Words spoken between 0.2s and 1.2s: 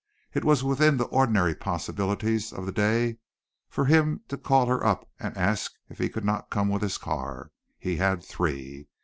It was within the